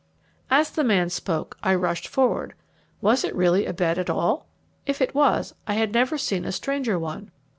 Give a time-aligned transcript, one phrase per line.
[0.49, 2.55] As the man spoke I rushed forward.
[3.01, 4.47] Was it really a bed at all?
[4.87, 7.29] If it was, I had never seen a stranger one.